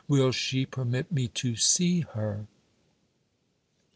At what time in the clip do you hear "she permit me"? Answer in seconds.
0.31-1.27